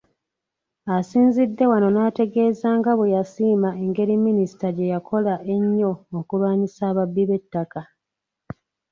[0.95, 7.81] Asinzidde wano n’ategeeza nga bwe yasiima engeri Minisita gye yakola ennyo okulwanyisa ababbi b’ettaka